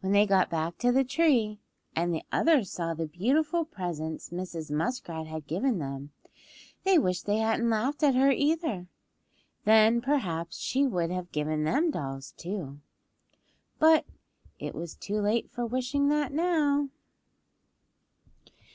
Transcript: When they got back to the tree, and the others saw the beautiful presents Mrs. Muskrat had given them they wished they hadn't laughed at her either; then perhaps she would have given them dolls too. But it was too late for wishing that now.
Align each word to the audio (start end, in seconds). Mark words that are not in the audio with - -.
When 0.00 0.12
they 0.12 0.24
got 0.24 0.48
back 0.48 0.78
to 0.78 0.90
the 0.90 1.04
tree, 1.04 1.58
and 1.94 2.14
the 2.14 2.22
others 2.32 2.70
saw 2.70 2.94
the 2.94 3.06
beautiful 3.06 3.66
presents 3.66 4.30
Mrs. 4.30 4.70
Muskrat 4.70 5.26
had 5.26 5.46
given 5.46 5.78
them 5.78 6.12
they 6.84 6.98
wished 6.98 7.26
they 7.26 7.40
hadn't 7.40 7.68
laughed 7.68 8.02
at 8.02 8.14
her 8.14 8.30
either; 8.32 8.86
then 9.66 10.00
perhaps 10.00 10.56
she 10.56 10.86
would 10.86 11.10
have 11.10 11.30
given 11.30 11.64
them 11.64 11.90
dolls 11.90 12.32
too. 12.38 12.80
But 13.78 14.06
it 14.58 14.74
was 14.74 14.94
too 14.94 15.20
late 15.20 15.50
for 15.50 15.66
wishing 15.66 16.08
that 16.08 16.32
now. 16.32 16.88